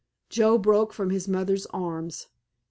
Joe 0.31 0.57
broke 0.57 0.93
from 0.93 1.11
his 1.11 1.27
mother's 1.27 1.67
arms. 1.67 2.25